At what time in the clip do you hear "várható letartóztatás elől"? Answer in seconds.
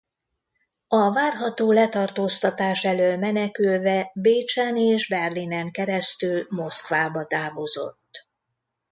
1.11-3.17